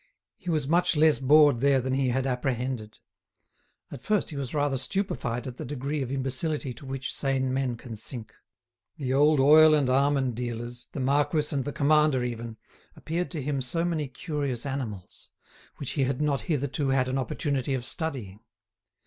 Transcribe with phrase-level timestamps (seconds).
[0.35, 2.97] He was much less bored there than he had apprehended.
[3.91, 7.77] At first he was rather stupefied at the degree of imbecility to which sane men
[7.77, 8.33] can sink.
[8.97, 12.57] The old oil and almond dealers, the marquis and the commander even,
[12.95, 15.29] appeared to him so many curious animals,
[15.77, 18.39] which he had not hitherto had an opportunity of studying.